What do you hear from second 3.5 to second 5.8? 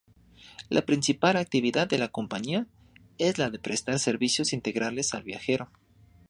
de prestar servicios integrales al viajero.